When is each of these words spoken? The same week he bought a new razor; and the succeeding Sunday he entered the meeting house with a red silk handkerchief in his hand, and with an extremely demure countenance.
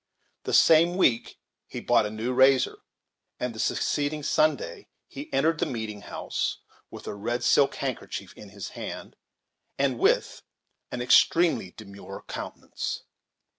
The 0.45 0.53
same 0.55 0.97
week 0.97 1.37
he 1.67 1.79
bought 1.79 2.07
a 2.07 2.09
new 2.09 2.33
razor; 2.33 2.79
and 3.39 3.53
the 3.53 3.59
succeeding 3.59 4.23
Sunday 4.23 4.87
he 5.05 5.31
entered 5.31 5.59
the 5.59 5.67
meeting 5.67 6.01
house 6.01 6.57
with 6.89 7.05
a 7.05 7.13
red 7.13 7.43
silk 7.43 7.75
handkerchief 7.75 8.33
in 8.35 8.49
his 8.49 8.69
hand, 8.69 9.15
and 9.77 9.99
with 9.99 10.41
an 10.89 11.03
extremely 11.03 11.69
demure 11.77 12.23
countenance. 12.27 13.03